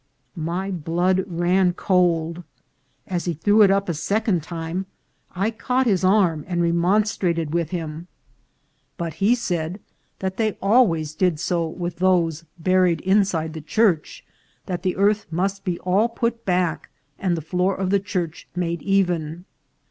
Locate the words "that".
10.17-10.37, 14.65-14.81